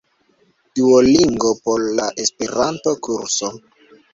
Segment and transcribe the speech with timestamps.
[0.79, 3.53] Duolingo por la Esperanto-kurso